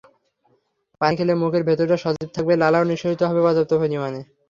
[1.01, 4.19] পানি খেলে মুখের ভেতরটা সজীব থাকবে, লালাও নিঃসরিত হবে পর্যাপ্ত পরিমাণে।